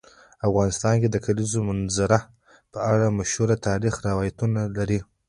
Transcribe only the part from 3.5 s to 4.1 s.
تاریخی